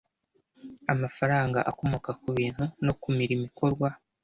[0.93, 3.89] Amafaranga akomoka ku bintu no ku mirimo ikorwa